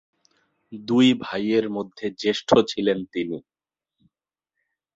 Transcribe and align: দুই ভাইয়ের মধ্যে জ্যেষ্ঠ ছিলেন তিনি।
দুই 0.73 1.07
ভাইয়ের 1.21 1.65
মধ্যে 1.69 2.05
জ্যেষ্ঠ 2.19 2.49
ছিলেন 2.67 2.99
তিনি। 3.13 3.37